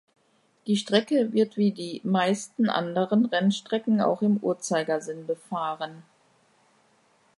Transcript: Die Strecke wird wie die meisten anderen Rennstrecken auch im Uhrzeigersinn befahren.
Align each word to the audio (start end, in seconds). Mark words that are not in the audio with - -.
Die 0.65 0.77
Strecke 0.77 1.31
wird 1.31 1.57
wie 1.57 1.71
die 1.71 2.01
meisten 2.03 2.69
anderen 2.71 3.25
Rennstrecken 3.25 4.01
auch 4.01 4.23
im 4.23 4.37
Uhrzeigersinn 4.37 5.27
befahren. 5.27 6.01